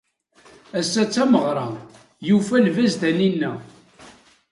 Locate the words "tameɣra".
1.13-1.67